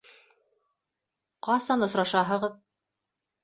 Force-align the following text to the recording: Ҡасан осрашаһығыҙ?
Ҡасан 1.49 1.87
осрашаһығыҙ? 1.91 2.61